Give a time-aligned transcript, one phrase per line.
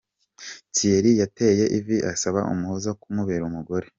[0.73, 3.87] Thierry yateye ivi asaba Umuhoza kumubera umugore.